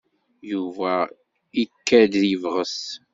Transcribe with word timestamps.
Yuba 0.51 0.91
ikad-d 1.61 2.13
yebges. 2.29 2.79